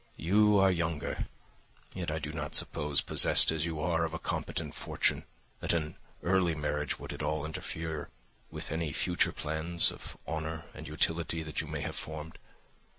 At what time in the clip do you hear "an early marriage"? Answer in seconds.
5.73-6.97